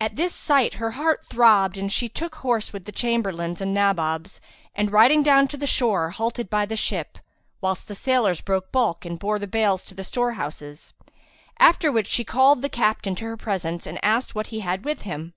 At 0.00 0.16
this 0.16 0.34
sight, 0.34 0.74
her 0.82 0.90
heart 0.98 1.24
throbbed 1.24 1.78
and 1.78 1.92
she 1.92 2.08
took 2.08 2.34
horse 2.34 2.72
with 2.72 2.84
the 2.84 2.90
Chamberlains 2.90 3.60
and 3.60 3.72
Nabobs 3.72 4.40
and, 4.74 4.90
riding 4.90 5.22
down 5.22 5.46
to 5.46 5.56
the 5.56 5.68
shore, 5.68 6.10
halted 6.10 6.50
by 6.50 6.66
the 6.66 6.74
ship, 6.74 7.16
whilst 7.60 7.86
the 7.86 7.94
sailors 7.94 8.40
broke 8.40 8.72
bulk 8.72 9.04
and 9.04 9.20
bore 9.20 9.38
the 9.38 9.46
bales 9.46 9.84
to 9.84 9.94
the 9.94 10.02
storehouses; 10.02 10.94
after 11.60 11.92
which 11.92 12.08
she 12.08 12.24
called 12.24 12.60
the 12.60 12.68
captain 12.68 13.14
to 13.14 13.24
her 13.26 13.36
presence 13.36 13.86
and 13.86 14.04
asked 14.04 14.34
what 14.34 14.48
he 14.48 14.58
had 14.58 14.84
with 14.84 15.02
him. 15.02 15.32